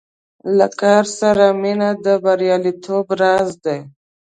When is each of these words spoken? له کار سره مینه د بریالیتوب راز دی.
له 0.57 0.67
کار 0.81 1.03
سره 1.19 1.45
مینه 1.61 1.89
د 2.05 2.05
بریالیتوب 2.23 3.05
راز 3.21 3.49
دی. 3.65 3.79